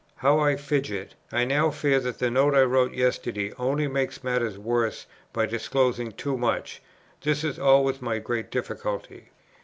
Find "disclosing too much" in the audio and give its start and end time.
5.45-6.81